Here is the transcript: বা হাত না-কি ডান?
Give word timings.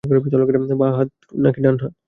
বা 0.79 0.87
হাত 0.97 1.09
না-কি 1.41 1.59
ডান? 1.63 1.75